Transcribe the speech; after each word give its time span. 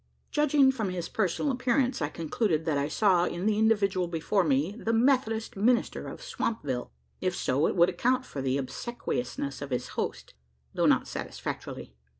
Judging 0.31 0.71
from 0.71 0.89
his 0.89 1.07
personal 1.07 1.51
appearance, 1.51 2.01
I 2.01 2.09
concluded 2.09 2.65
that 2.65 2.75
I 2.75 2.87
saw 2.87 3.25
in 3.25 3.45
the 3.45 3.59
individual 3.59 4.07
before 4.07 4.43
me 4.43 4.71
the 4.71 4.93
Methodist 4.93 5.55
minister 5.55 6.07
of 6.07 6.23
Swampville. 6.23 6.89
If 7.21 7.35
so, 7.35 7.67
it 7.67 7.75
would 7.75 7.89
account 7.89 8.25
for 8.25 8.41
the 8.41 8.57
obsequiousness 8.57 9.61
of 9.61 9.69
his 9.69 9.89
host, 9.89 10.33
though 10.73 10.87
not 10.87 11.07
satisfactorily. 11.07 11.93